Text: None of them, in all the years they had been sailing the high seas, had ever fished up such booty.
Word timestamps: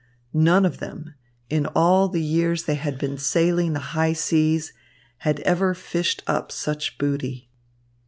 None 0.33 0.65
of 0.65 0.79
them, 0.79 1.13
in 1.47 1.67
all 1.67 2.07
the 2.09 2.23
years 2.23 2.63
they 2.63 2.73
had 2.73 2.97
been 2.97 3.19
sailing 3.19 3.73
the 3.73 3.79
high 3.93 4.13
seas, 4.13 4.73
had 5.19 5.41
ever 5.41 5.75
fished 5.75 6.23
up 6.25 6.51
such 6.51 6.97
booty. 6.97 7.51